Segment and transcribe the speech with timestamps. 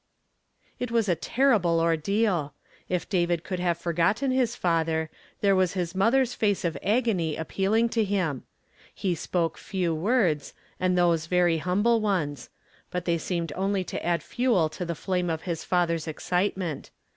[0.79, 2.55] It was a terrible ordeal.
[2.89, 7.87] If David could have forgotten his father, there was his mother's face of agony appealing
[7.89, 8.41] to him.
[8.95, 12.49] He spoke few words and those very humble ones;
[12.89, 16.89] but they seemed only to add fuel to the flame of his father's excitement.